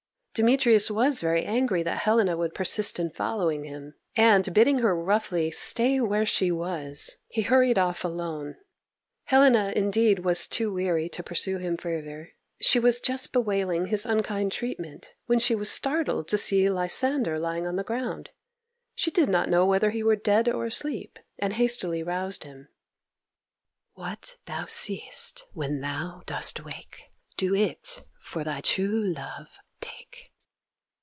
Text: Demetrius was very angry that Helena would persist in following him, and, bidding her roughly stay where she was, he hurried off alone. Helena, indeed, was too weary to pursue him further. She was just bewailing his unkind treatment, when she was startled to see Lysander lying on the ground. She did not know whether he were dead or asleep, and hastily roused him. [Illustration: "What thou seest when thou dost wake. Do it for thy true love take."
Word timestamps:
Demetrius 0.33 0.89
was 0.89 1.19
very 1.19 1.43
angry 1.43 1.83
that 1.83 1.97
Helena 1.99 2.37
would 2.37 2.55
persist 2.55 2.97
in 2.99 3.09
following 3.09 3.65
him, 3.65 3.95
and, 4.15 4.53
bidding 4.53 4.79
her 4.79 4.95
roughly 4.95 5.51
stay 5.51 5.99
where 5.99 6.25
she 6.25 6.49
was, 6.53 7.17
he 7.27 7.41
hurried 7.41 7.77
off 7.77 8.05
alone. 8.05 8.55
Helena, 9.25 9.73
indeed, 9.75 10.19
was 10.19 10.47
too 10.47 10.71
weary 10.71 11.09
to 11.09 11.21
pursue 11.21 11.57
him 11.57 11.75
further. 11.75 12.31
She 12.61 12.79
was 12.79 13.01
just 13.01 13.33
bewailing 13.33 13.87
his 13.87 14.05
unkind 14.05 14.53
treatment, 14.53 15.13
when 15.25 15.37
she 15.37 15.53
was 15.53 15.69
startled 15.69 16.29
to 16.29 16.37
see 16.37 16.69
Lysander 16.69 17.37
lying 17.37 17.67
on 17.67 17.75
the 17.75 17.83
ground. 17.83 18.29
She 18.95 19.11
did 19.11 19.27
not 19.27 19.49
know 19.49 19.65
whether 19.65 19.91
he 19.91 20.01
were 20.01 20.15
dead 20.15 20.47
or 20.47 20.63
asleep, 20.63 21.19
and 21.39 21.53
hastily 21.53 22.01
roused 22.03 22.45
him. 22.45 22.69
[Illustration: 23.95 23.95
"What 23.95 24.35
thou 24.45 24.65
seest 24.65 25.45
when 25.51 25.81
thou 25.81 26.23
dost 26.25 26.63
wake. 26.63 27.09
Do 27.35 27.53
it 27.53 28.03
for 28.17 28.45
thy 28.45 28.61
true 28.61 29.03
love 29.13 29.57
take." 29.81 30.27